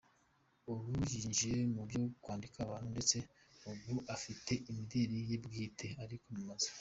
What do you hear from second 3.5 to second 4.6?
ubu afite